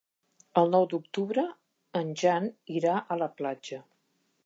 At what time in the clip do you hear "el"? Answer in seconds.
0.61-0.73